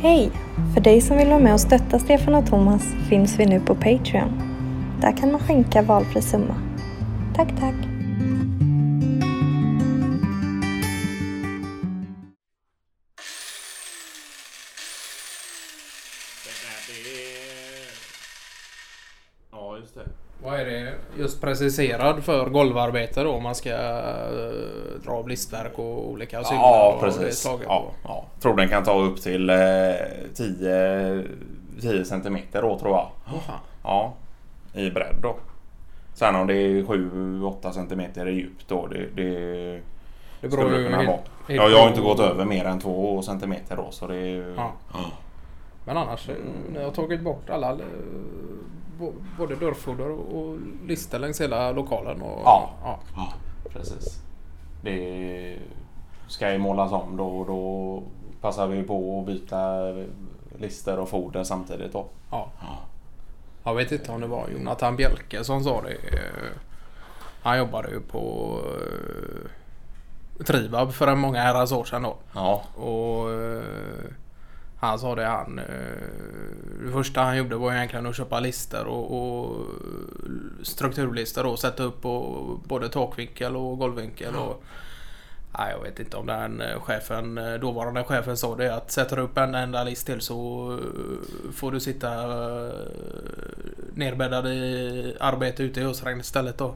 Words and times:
Hej! 0.00 0.30
För 0.74 0.80
dig 0.80 1.00
som 1.00 1.16
vill 1.16 1.28
vara 1.28 1.38
med 1.38 1.52
och 1.52 1.60
stötta 1.60 1.98
Stefan 1.98 2.34
och 2.34 2.46
Thomas 2.46 2.82
finns 3.08 3.38
vi 3.38 3.46
nu 3.46 3.60
på 3.60 3.74
Patreon. 3.74 4.42
Där 5.00 5.16
kan 5.16 5.32
man 5.32 5.40
skänka 5.40 5.82
valfri 5.82 6.22
summa. 6.22 6.54
Tack, 7.36 7.48
tack! 7.60 7.87
Vad 20.42 20.60
är 20.60 20.64
det 20.64 20.92
just 21.18 21.40
preciserad 21.40 22.24
för 22.24 22.46
golvarbete 22.46 23.22
då? 23.22 23.30
Om 23.30 23.42
man 23.42 23.54
ska 23.54 23.70
eh, 23.70 25.00
dra 25.04 25.12
av 25.12 25.28
listverk 25.28 25.78
och 25.78 26.08
olika 26.10 26.44
sylar? 26.44 26.60
Ja, 26.62 26.92
och 27.00 27.04
det 27.06 27.18
precis. 27.18 27.38
slaget 27.42 27.66
Ja, 27.68 27.84
på. 28.02 28.08
ja. 28.08 28.24
Tror 28.40 28.56
den 28.56 28.68
kan 28.68 28.84
ta 28.84 28.98
upp 28.98 29.20
till 29.22 29.50
eh, 29.50 29.56
10, 30.34 31.24
10 31.80 32.04
centimeter 32.04 32.62
då 32.62 32.78
tror 32.78 32.90
jag. 32.90 33.08
Fan. 33.46 33.58
Ja, 33.82 34.14
i 34.74 34.90
bredd 34.90 35.16
då. 35.22 35.36
Sen 36.14 36.34
om 36.36 36.46
det 36.46 36.54
är 36.54 36.82
7-8 36.82 37.70
centimeter 37.72 38.28
i 38.28 38.32
djup 38.34 38.68
då. 38.68 38.86
Det, 38.86 38.98
det 39.16 39.80
Det 40.40 40.48
beror 40.48 40.76
ju 40.76 40.88
helt- 40.88 40.96
helt 41.08 41.20
Ja, 41.48 41.68
jag 41.68 41.78
har 41.78 41.88
inte 41.88 42.00
gått 42.00 42.20
över 42.20 42.44
mer 42.44 42.64
än 42.64 42.80
2 42.80 43.22
centimeter 43.22 43.76
då 43.76 43.86
så 43.90 44.06
det 44.06 44.16
är 44.16 44.26
ju... 44.26 44.54
Ja. 44.56 44.72
Men 45.88 45.96
annars, 45.96 46.28
eh, 46.28 46.34
ni 46.72 46.84
har 46.84 46.90
tagit 46.90 47.20
bort 47.22 47.50
alla 47.50 47.70
eh, 47.72 47.78
både 49.38 49.54
dörrfoder 49.56 50.10
och 50.10 50.58
lister 50.86 51.18
längs 51.18 51.40
hela 51.40 51.72
lokalen? 51.72 52.22
Och, 52.22 52.40
Ja. 52.44 52.70
ja. 52.84 52.98
Ja, 53.16 53.32
precis. 53.72 54.22
Det 54.82 55.58
ska 56.28 56.52
ju 56.52 56.58
målas 56.58 56.92
om 56.92 57.16
då 57.16 57.26
och 57.28 57.46
då 57.46 58.02
passar 58.40 58.66
vi 58.66 58.82
på 58.82 59.20
att 59.20 59.26
byta 59.26 59.76
lister 60.58 60.98
och 60.98 61.08
foder 61.08 61.44
samtidigt 61.44 61.92
då. 61.92 62.06
Ja. 62.30 62.48
Jag 63.64 63.74
vet 63.74 63.92
inte 63.92 64.12
om 64.12 64.20
det 64.20 64.26
var 64.26 64.48
Jonathan 64.48 64.96
Bjelke 64.96 65.44
som 65.44 65.64
sa 65.64 65.82
det. 65.82 65.90
eh, 65.92 66.50
Han 67.42 67.58
jobbade 67.58 67.90
ju 67.90 68.00
på 68.00 68.54
Trivab 70.46 70.92
för 70.92 71.14
många 71.14 71.40
herrans 71.42 71.72
år 71.72 71.84
sedan 71.84 72.02
då. 72.02 72.16
Ja, 72.34 72.62
Och 72.74 73.28
han 74.80 74.98
sa 74.98 75.14
det 75.14 75.24
han... 75.26 75.58
eh, 75.58 75.64
Det 76.86 76.92
första 76.92 77.20
han 77.20 77.36
gjorde 77.36 77.56
var 77.56 77.72
egentligen 77.74 78.06
att 78.06 78.16
köpa 78.16 78.40
lister 78.40 78.86
och, 78.86 79.18
och 79.18 79.66
strukturlister 80.62 81.46
och 81.46 81.58
sätta 81.58 81.82
upp 81.82 82.02
på 82.02 82.42
både 82.64 82.88
takvinkel 82.88 83.56
och 83.56 83.78
golvvinkel. 83.78 84.34
Och, 84.34 84.62
nej, 85.58 85.72
jag 85.76 85.82
vet 85.82 86.00
inte 86.00 86.16
om 86.16 86.26
den 86.26 86.60
eh, 86.60 86.80
chefen, 86.80 87.38
eh, 87.38 87.54
dåvarande 87.54 88.04
chefen 88.04 88.36
sa 88.36 88.56
det 88.56 88.74
att 88.74 88.90
sätter 88.90 89.16
du 89.16 89.22
upp 89.22 89.38
en 89.38 89.54
enda 89.54 89.84
list 89.84 90.06
till 90.06 90.20
så 90.20 90.78
får 91.52 91.72
du 91.72 91.80
sitta 91.80 92.10
nerbäddad 93.94 94.46
i 94.46 95.16
arbete 95.20 95.62
ute 95.62 95.80
i 95.80 95.84
ösregn 95.84 96.20
istället 96.20 96.58
då. 96.58 96.74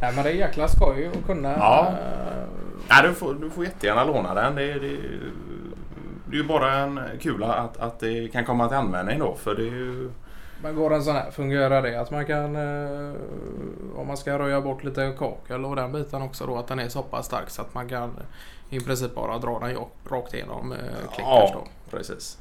Nej 0.00 0.12
men 0.14 0.24
det 0.24 0.30
är 0.30 0.34
jäkla 0.34 0.68
skoj 0.68 1.10
att 1.18 1.26
kunna... 1.26 1.48
Ja. 1.52 1.88
eh, 1.88 2.44
Nej, 2.88 3.08
du, 3.08 3.14
får, 3.14 3.34
du 3.34 3.50
får 3.50 3.64
jättegärna 3.64 4.04
låna 4.04 4.34
den. 4.34 4.54
Det, 4.54 4.72
det, 4.74 4.96
det 6.30 6.36
är 6.36 6.42
ju 6.42 6.48
bara 6.48 6.74
en 6.74 7.00
kula 7.20 7.54
att, 7.54 7.76
att 7.76 8.00
det 8.00 8.32
kan 8.32 8.44
komma 8.44 8.68
till 8.68 8.76
användning 8.76 9.18
då. 9.18 9.34
För 9.34 9.54
det 9.54 9.62
är 9.62 9.74
ju... 9.74 10.10
Men 10.62 10.76
går 10.76 10.94
en 10.94 11.02
sån 11.02 11.14
här, 11.14 11.30
fungerar 11.30 11.82
det 11.82 12.00
att 12.00 12.10
man 12.10 12.26
kan 12.26 12.56
eh, 12.56 13.14
om 13.96 14.06
man 14.06 14.16
ska 14.16 14.38
röja 14.38 14.60
bort 14.60 14.84
lite 14.84 15.14
kakel 15.18 15.64
och 15.64 15.76
den 15.76 15.92
biten 15.92 16.22
också 16.22 16.46
då 16.46 16.56
att 16.58 16.66
den 16.66 16.78
är 16.78 16.88
så 16.88 17.02
pass 17.02 17.26
stark 17.26 17.50
så 17.50 17.62
att 17.62 17.74
man 17.74 17.88
kan 17.88 18.10
i 18.70 18.80
princip 18.80 19.14
bara 19.14 19.38
dra 19.38 19.58
den 19.58 19.76
rakt 20.10 20.34
igenom 20.34 20.72
eh, 20.72 21.12
klickers 21.14 21.50
då. 21.52 21.64
precis. 21.90 22.38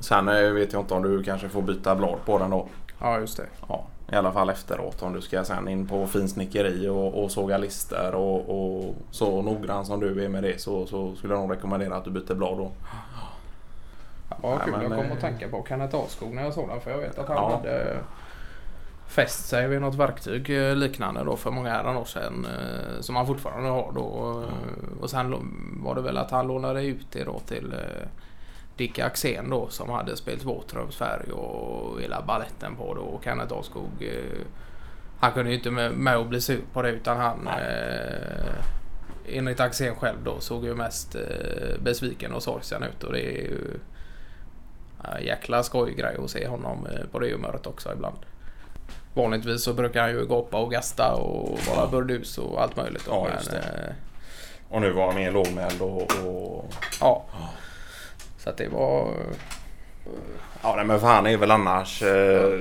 Sen 0.00 0.28
eh, 0.28 0.50
vet 0.50 0.72
jag 0.72 0.82
inte 0.82 0.94
om 0.94 1.02
du 1.02 1.22
kanske 1.22 1.48
får 1.48 1.62
byta 1.62 1.94
blad 1.94 2.18
på 2.24 2.38
den 2.38 2.50
då. 2.50 2.68
Ja 3.00 3.18
just 3.18 3.36
det. 3.36 3.46
Ja, 3.68 3.86
I 4.12 4.14
alla 4.14 4.32
fall 4.32 4.50
efteråt 4.50 5.02
om 5.02 5.12
du 5.12 5.20
ska 5.20 5.44
sen 5.44 5.68
in 5.68 5.86
på 5.88 6.06
finsnickeri 6.06 6.88
och, 6.88 7.22
och 7.24 7.30
såga 7.30 7.58
lister 7.58 8.14
och, 8.14 8.38
och 8.48 8.94
så 9.10 9.42
noggrann 9.42 9.86
som 9.86 10.00
du 10.00 10.24
är 10.24 10.28
med 10.28 10.42
det 10.42 10.60
så, 10.60 10.86
så 10.86 11.14
skulle 11.16 11.34
jag 11.34 11.40
nog 11.40 11.52
rekommendera 11.56 11.96
att 11.96 12.04
du 12.04 12.10
byter 12.10 12.34
blad 12.34 12.58
då. 12.58 12.70
Ja, 14.30 14.36
vad 14.42 14.62
kul. 14.62 14.72
men, 14.72 14.82
jag 14.82 14.90
kom 14.90 15.06
eh, 15.06 15.12
att 15.12 15.20
tänka 15.20 15.48
på 15.48 15.64
Kenneth 15.68 15.96
Askog 15.96 16.34
när 16.34 16.44
jag 16.44 16.54
såg 16.54 16.68
den 16.68 16.80
för 16.80 16.90
jag 16.90 16.98
vet 16.98 17.18
att 17.18 17.28
han 17.28 17.36
Ja. 17.36 17.56
hade 17.56 17.96
fäst 19.08 19.48
sig 19.48 19.68
vid 19.68 19.80
något 19.80 19.94
verktyg 19.94 20.50
eh, 20.68 20.76
liknande 20.76 21.24
då 21.24 21.36
för 21.36 21.50
många 21.50 21.70
herran 21.70 21.96
år 21.96 22.04
sedan 22.04 22.46
som 23.00 23.16
han 23.16 23.26
fortfarande 23.26 23.68
har 23.70 23.92
då. 23.94 24.42
Eh, 24.42 25.02
Och 25.02 25.10
sen 25.10 25.34
var 25.84 25.94
det 25.94 26.00
väl 26.02 26.18
att 26.18 26.30
han 26.30 26.46
lånade 26.46 26.84
ut 26.84 27.06
det 27.12 27.24
då 27.24 27.38
till 27.38 27.72
eh, 27.72 28.08
Dick 28.76 28.98
Axén 28.98 29.50
då 29.50 29.68
som 29.68 29.90
hade 29.90 30.16
spelat 30.16 30.44
våtrumsfärg 30.44 31.32
och 31.32 32.00
hela 32.00 32.22
balletten 32.22 32.76
på 32.76 32.94
det 32.94 33.00
och 33.00 33.24
Kenneth 33.24 33.54
Askog 33.54 33.90
eh, 34.00 34.46
han 35.20 35.32
kunde 35.32 35.50
ju 35.50 35.56
inte 35.56 35.70
med, 35.70 35.92
med 35.92 36.18
och 36.18 36.26
bli 36.26 36.40
sur 36.40 36.60
på 36.72 36.82
det 36.82 36.90
utan 36.90 37.16
han 37.16 37.48
eh, 37.48 38.54
enligt 39.28 39.60
Axén 39.60 39.94
själv 39.94 40.24
då 40.24 40.40
såg 40.40 40.64
ju 40.64 40.74
mest 40.74 41.14
eh, 41.14 41.82
besviken 41.82 42.32
och 42.32 42.42
sorgsen 42.42 42.82
ut 42.82 43.04
och 43.04 43.12
det 43.12 43.20
är 43.20 43.42
ju 43.42 43.78
Ja, 45.04 45.20
jäkla 45.20 45.62
skojgrej 45.62 46.16
att 46.24 46.30
se 46.30 46.46
honom 46.46 46.86
eh, 46.86 47.06
på 47.12 47.18
det 47.18 47.32
humöret 47.32 47.66
också 47.66 47.92
ibland. 47.92 48.16
Vanligtvis 49.14 49.62
så 49.62 49.74
brukar 49.74 50.00
han 50.00 50.10
ju 50.10 50.26
gapa 50.26 50.58
och 50.58 50.70
gasta 50.70 51.14
och 51.14 51.58
vara 51.68 51.86
burdus 51.86 52.38
och 52.38 52.62
allt 52.62 52.76
möjligt. 52.76 53.04
Ja, 53.06 53.28
men, 53.28 53.60
eh, 53.60 53.92
Och 54.68 54.80
nu 54.80 54.92
var 54.92 55.06
han 55.06 55.14
mer 55.14 55.32
lågmäld 55.32 55.82
och, 55.82 56.02
och... 56.26 56.74
ja. 57.00 57.24
Så 58.44 58.50
att 58.50 58.56
det 58.56 58.68
var... 58.68 59.14
Ja 60.62 60.74
nej, 60.76 60.84
men 60.84 61.00
för 61.00 61.06
han 61.06 61.26
är 61.26 61.36
väl 61.36 61.50
annars... 61.50 62.02
Eh, 62.02 62.60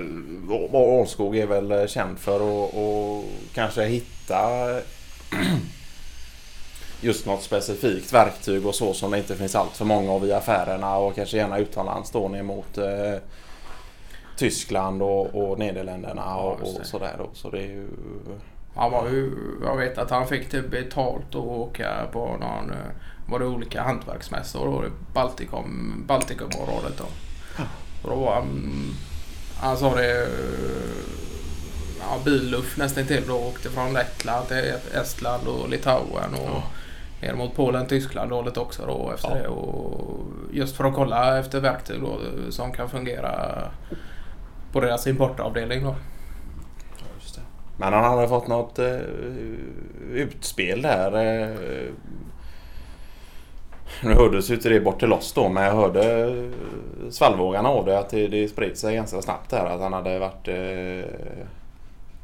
Ålskog 0.72 1.38
är 1.38 1.48
väl 1.48 1.90
känd 1.90 2.20
för 2.20 2.36
att 2.36 2.74
och 2.74 3.24
kanske 3.54 3.84
hitta 3.84 4.70
just 7.02 7.26
något 7.26 7.42
specifikt 7.42 8.14
verktyg 8.14 8.66
och 8.66 8.76
så 8.76 8.94
som 8.94 9.12
det 9.12 9.18
inte 9.18 9.36
finns 9.36 9.56
allt 9.56 9.78
för 9.78 9.86
många 9.86 10.12
av 10.12 10.26
i 10.26 10.34
affärerna 10.34 10.98
och 10.98 11.16
kanske 11.16 11.38
gärna 11.38 11.58
utomlands 11.58 12.12
då 12.12 12.28
ner 12.28 12.44
mot 12.44 12.78
eh, 12.78 13.16
Tyskland 14.38 15.02
och, 15.02 15.36
och 15.36 15.60
Nederländerna 15.60 16.22
Ja, 16.26 16.42
och, 16.42 16.68
just 16.68 16.80
och 16.80 16.86
sådär 16.86 17.16
då. 17.18 17.30
Så 17.34 17.50
det 17.50 17.58
är 17.58 17.68
ju... 17.68 17.88
Han 18.76 18.92
var 18.92 19.10
ju, 19.10 19.32
jag 19.64 19.78
vet 19.78 19.98
att 19.98 20.10
han 20.10 20.28
fick 20.28 20.50
typ 20.50 20.72
betalt 20.72 21.30
att 21.30 21.36
åka 21.36 22.08
på 22.12 22.20
någon, 22.20 22.70
eh, 22.70 22.78
var 23.32 23.40
det 23.40 23.46
olika 23.46 23.82
hantverksmässor 23.84 24.86
i 24.86 24.90
Baltikum, 25.14 26.04
Baltikumområdet 26.08 26.98
då. 26.98 27.04
Och 28.04 28.10
då 28.10 28.16
var 28.16 28.34
han, 28.36 28.74
han 29.58 29.78
sa 29.78 29.96
det, 29.96 30.28
ja, 32.00 32.18
billuff 32.26 32.78
nästan 32.78 33.06
till 33.06 33.24
då 33.28 33.36
åkte 33.36 33.70
från 33.70 33.94
Lettland 33.94 34.48
till 34.48 34.74
Estland 34.94 35.48
och 35.48 35.70
Litauen 35.70 36.34
och 36.34 36.62
ner 37.22 37.34
mot 37.34 37.56
Polen, 37.56 37.86
Tyskland 37.88 38.32
hållet 38.32 38.58
också 38.58 38.86
då 38.86 39.12
efter 39.16 39.30
Ja. 39.30 39.36
det. 39.36 39.48
Och 39.48 40.20
just 40.52 40.76
för 40.76 40.84
att 40.84 40.94
kolla 40.96 41.40
efter 41.40 41.60
verktyg 41.60 42.02
då 42.02 42.18
som 42.50 42.72
kan 42.72 42.90
fungera 42.90 43.32
på 44.72 44.80
deras 44.80 45.08
importavdelning 45.08 45.84
då. 45.84 45.96
Men 47.78 47.94
han 47.94 48.04
hade 48.04 48.28
fått 48.28 48.48
något 48.48 48.80
eh, 48.80 49.00
utspel 50.12 50.82
där. 50.82 51.12
Eh, 51.16 51.56
nu 54.02 54.14
hördes 54.14 54.50
ju 54.50 54.54
inte 54.54 54.70
det 54.70 54.80
bort 54.80 55.00
till 55.00 55.14
oss 55.14 55.34
då 55.34 55.50
men 55.50 55.64
jag 55.64 55.74
hörde 55.74 56.22
eh, 56.22 57.10
svallvågarna 57.10 57.70
av 57.70 57.86
det 57.86 58.00
att 58.00 58.10
det, 58.10 58.28
det 58.28 58.48
spred 58.48 58.78
sig 58.78 58.96
ganska 58.96 59.22
snabbt 59.22 59.50
där 59.50 59.66
att 59.66 59.82
han 59.82 59.94
hade 59.94 60.20
varit... 60.20 60.48
Eh, 60.48 61.46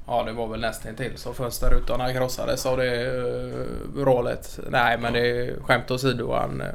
Ja, 0.09 0.23
det 0.23 0.31
var 0.31 0.47
väl 0.47 0.59
nästan 0.59 0.95
till 0.95 1.17
så 1.17 1.33
fönsterrutorna 1.33 2.13
krossades 2.13 2.65
av 2.65 2.77
det 2.77 3.11
uh, 3.11 3.65
rålet. 3.95 4.59
Nej, 4.69 4.97
men 4.97 5.13
det 5.13 5.29
är 5.29 5.61
skämt 5.61 5.91
åsido. 5.91 6.33
Han, 6.33 6.61
eh, 6.61 6.67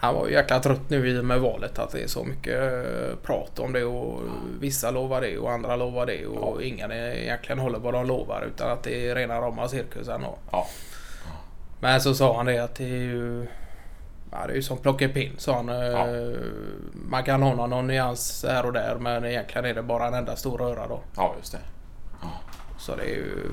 han 0.00 0.14
var 0.14 0.26
ju 0.26 0.32
jäkla 0.32 0.60
trött 0.60 0.90
nu 0.90 1.08
i 1.08 1.18
och 1.18 1.24
med 1.24 1.40
valet 1.40 1.78
att 1.78 1.92
det 1.92 2.02
är 2.02 2.06
så 2.06 2.24
mycket 2.24 2.62
eh, 2.62 3.16
prat 3.22 3.58
om 3.58 3.72
det 3.72 3.84
och 3.84 4.20
vissa 4.60 4.90
lovar 4.90 5.20
det 5.20 5.38
och 5.38 5.52
andra 5.52 5.76
lovar 5.76 6.06
det 6.06 6.26
och 6.26 6.62
ingen 6.62 6.92
egentligen 6.92 7.58
håller 7.58 7.78
vad 7.78 7.94
de 7.94 8.06
lovar 8.06 8.44
utan 8.46 8.70
att 8.70 8.82
det 8.82 9.08
är 9.08 9.14
rena 9.14 9.40
rama 9.40 9.68
cirkusen. 9.68 10.24
Och. 10.24 10.38
ja. 10.50 10.66
Men 11.80 12.00
så 12.00 12.14
sa 12.14 12.36
han 12.36 12.46
det 12.46 12.58
att 12.58 12.74
det 12.74 12.84
är 12.84 12.88
ju 12.88 13.46
Ja, 14.32 14.46
det 14.46 14.52
är 14.52 14.56
ju 14.56 14.62
som 14.62 14.78
plockepinn 14.78 15.32
sa 15.38 15.54
han. 15.56 15.68
Eh, 15.68 15.76
Ja. 15.76 16.06
Man 16.94 17.24
kan 17.24 17.42
ha 17.42 17.66
någon, 17.66 17.86
nyans 17.86 18.44
här 18.48 18.66
och 18.66 18.72
där 18.72 18.96
men 19.00 19.24
egentligen 19.24 19.64
är 19.64 19.74
det 19.74 19.82
bara 19.82 20.06
en 20.06 20.14
enda 20.14 20.36
stor 20.36 20.58
röra 20.58 20.86
då. 20.88 21.00
ja, 21.16 21.34
just 21.38 21.52
det. 21.52 21.58
Så 22.78 22.96
det 22.96 23.02
är 23.02 23.06
ju... 23.14 23.50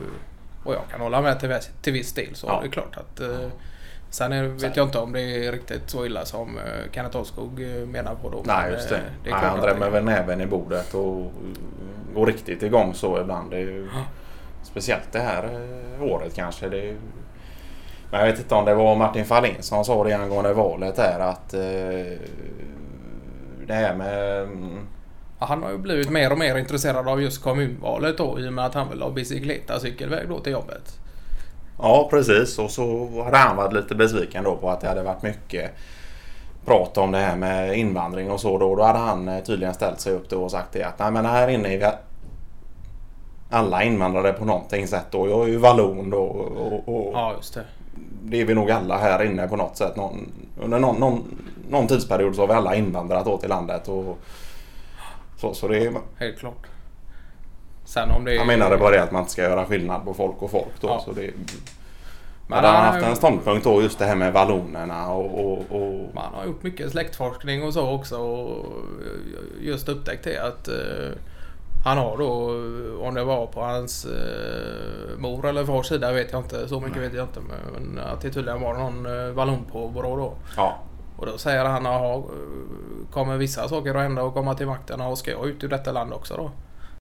Och 0.64 0.74
jag 0.74 0.82
kan 0.92 1.02
hålla 1.02 1.22
med 1.22 1.40
till, 1.40 1.50
viss- 1.50 1.70
till 1.82 1.94
viss 1.94 2.14
del 2.14 2.36
så 2.36 2.48
Ja. 2.48 2.60
det 2.62 2.68
är 2.68 2.72
klart 2.72 2.98
att... 2.98 3.20
Eh, 3.20 3.48
sen 4.10 4.32
är, 4.34 4.44
vet 4.44 4.76
jag 4.78 4.88
inte 4.88 4.98
om 5.00 5.12
det 5.14 5.22
är 5.22 5.52
riktigt 5.52 5.90
så 5.90 6.06
illa 6.06 6.26
som 6.26 6.58
eh, 6.58 6.92
Kenneth 6.92 7.18
eh, 7.18 7.88
menar 7.88 8.16
på 8.16 8.30
då. 8.30 8.42
Nej, 8.46 8.72
just 8.72 8.90
det. 8.90 9.00
det 9.24 9.30
är 9.30 9.34
Nej, 9.34 9.44
han 9.46 9.60
drämmer 9.62 9.86
det- 9.86 9.92
väl 9.92 10.04
näven 10.04 10.42
i 10.42 10.46
bordet 10.46 10.94
och 10.94 11.32
går 12.16 12.26
riktigt 12.26 12.64
igång 12.64 12.94
så 12.94 13.22
ibland. 13.22 13.52
Det 13.52 13.58
är 13.58 13.62
ju, 13.62 13.90
speciellt 14.64 15.12
det 15.12 15.20
här 15.20 15.70
året 16.02 16.34
kanske. 16.36 16.70
Det 16.70 16.96
Men 18.12 18.20
jag 18.20 18.28
vet 18.28 18.40
inte 18.40 18.56
om 18.56 18.66
det 18.66 18.74
var 18.74 18.96
Martin 18.96 19.26
Fahlin 19.26 19.56
som 19.60 19.86
sa 19.86 20.04
det 20.04 20.14
angående 20.14 20.54
valet 20.54 20.98
här 20.98 21.20
att 21.20 21.54
eh, 21.54 22.20
det 23.68 23.74
här 23.74 23.96
med... 23.96 24.48
Ja, 25.40 25.46
Han 25.46 25.64
har 25.64 25.72
ju 25.72 25.78
blivit 25.78 26.10
mer 26.10 26.32
och 26.32 26.38
mer 26.38 26.58
intresserad 26.58 27.08
av 27.08 27.22
just 27.22 27.44
kommunvalet 27.44 28.18
då 28.18 28.40
i 28.40 28.48
och 28.48 28.54
med 28.54 28.66
att 28.66 28.74
han 28.74 28.90
vill 28.90 29.02
ha 29.02 29.10
bicykleta 29.10 29.80
cykelväg 29.80 30.30
då 30.30 30.40
till 30.40 30.52
jobbet. 30.52 31.00
Ja 31.82 32.08
precis 32.10 32.60
och 32.60 32.72
så 32.72 33.08
hade 33.24 33.38
han 33.38 33.58
varit 33.58 33.74
lite 33.74 33.96
besviken 33.96 34.44
då 34.44 34.56
på 34.56 34.70
att 34.70 34.82
det 34.82 34.88
hade 34.88 35.04
varit 35.04 35.22
mycket 35.22 35.72
prat 36.66 36.98
om 36.98 37.12
det 37.12 37.18
här 37.18 37.36
med 37.36 37.78
invandring 37.78 38.32
och 38.32 38.40
så 38.40 38.58
då. 38.58 38.76
Då 38.76 38.84
hade 38.84 39.00
han 39.00 39.28
eh, 39.28 39.44
tydligen 39.44 39.74
ställt 39.74 40.00
sig 40.00 40.14
upp 40.14 40.30
då 40.30 40.44
och 40.44 40.52
sagt 40.52 40.72
det 40.72 40.84
att 40.84 41.00
nej 41.00 41.12
men 41.12 41.26
här 41.26 41.48
inne 41.48 41.74
alla 43.50 43.84
invandrare 43.84 44.34
på 44.34 44.46
någonting 44.46 44.88
sätt 44.88 45.06
då. 45.12 45.30
Jag 45.30 45.44
är 45.44 45.48
ju 45.48 45.58
vallon 45.58 46.10
då 46.10 46.18
och, 46.24 46.90
och 46.96 47.14
Ja, 47.14 47.34
just 47.38 47.54
det. 47.54 47.64
det 48.24 48.42
är 48.42 48.46
vi 48.46 48.54
nog 48.54 48.72
alla 48.72 48.98
här 48.98 49.24
inne 49.24 49.48
på 49.48 49.56
något 49.56 49.78
sätt. 49.78 49.96
Någon, 49.96 50.32
under 50.62 50.80
någon, 50.80 50.96
någon, 51.00 51.24
någon 51.70 51.88
tidsperiod 51.88 52.36
så 52.36 52.42
har 52.42 52.48
vi 52.48 52.54
alla 52.54 52.76
invandrat 52.76 53.26
då 53.26 53.38
till 53.38 53.50
landet. 53.50 53.88
Och, 53.88 54.18
så, 55.38 55.54
så 55.54 55.68
det 55.68 55.78
är, 55.86 55.94
Helt 56.18 56.40
klart. 56.40 56.68
Sen 57.86 58.12
om 58.12 58.26
det 58.26 58.32
är... 58.32 58.36
jag 58.36 58.48
menade 58.48 58.78
bara 58.78 58.92
det 58.92 59.04
att 59.04 59.12
man 59.12 59.22
inte 59.22 59.32
ska 59.32 59.42
göra 59.42 59.66
skillnad 59.66 60.06
på 60.06 60.14
folk 60.14 60.42
och 60.42 60.52
folk 60.52 60.82
då. 60.82 60.88
Ja. 60.88 61.02
Så 61.06 61.12
det, 61.12 61.32
Men 62.48 62.56
hade 62.56 62.68
han 62.68 62.86
han- 62.86 62.94
haft 62.94 63.06
en 63.06 63.16
ståndpunkt 63.16 63.64
då 63.64 63.82
just 63.82 64.00
det 64.00 64.06
här 64.06 64.16
med 64.16 64.34
vallonerna 64.34 65.12
och, 65.12 65.46
och, 65.52 65.58
och 65.72 66.16
Man 66.16 66.34
har 66.34 66.46
gjort 66.46 66.64
mycket 66.64 66.92
släktforskning 66.92 67.64
och 67.64 67.74
så 67.74 67.90
också 67.90 68.18
och 68.18 68.66
just 69.62 69.90
upptäckt 69.90 70.24
det 70.24 70.38
att 70.38 70.68
eh, 70.68 70.76
han 71.86 71.98
har 71.98 72.18
då, 72.18 72.32
om 73.08 73.16
det 73.16 73.24
var 73.24 73.46
på 73.48 73.62
hans 73.62 74.06
eh, 74.06 75.18
mor 75.20 75.46
eller 75.46 75.66
fars 75.66 75.88
sida 75.88 76.12
vet 76.12 76.32
jag 76.32 76.42
inte, 76.42 76.68
så 76.68 76.80
mycket 76.80 77.02
vet 77.02 77.14
jag 77.14 77.24
inte. 77.24 77.40
Men 77.74 78.00
att 78.06 78.22
det 78.22 78.30
tydligen 78.30 78.62
var 78.62 78.74
någon 78.74 79.06
eh, 79.06 79.32
vallon 79.34 79.66
på 79.72 79.88
Borå 79.88 80.16
då. 80.18 80.34
ja. 80.58 80.76
Och 81.18 81.26
då 81.26 81.38
säger 81.38 81.66
han, 81.66 81.86
"Jaha, 81.86 82.24
kommer 83.12 83.38
vissa 83.38 83.68
saker 83.68 83.96
att 83.96 84.02
hända 84.02 84.24
och 84.24 84.34
komma 84.34 84.54
till 84.56 84.68
makten 84.68 85.02
och 85.02 85.18
ska 85.18 85.32
jag 85.32 85.48
ut 85.48 85.64
ur 85.64 85.68
detta 85.68 85.92
land 85.92 86.14
också 86.14 86.38
då? 86.38 86.52